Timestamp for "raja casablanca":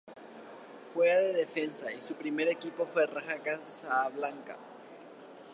3.05-4.57